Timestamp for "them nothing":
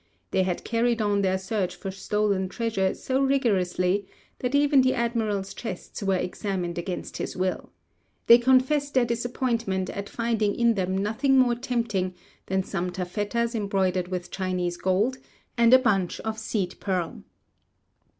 10.73-11.37